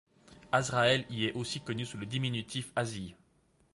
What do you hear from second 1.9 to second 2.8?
le diminutif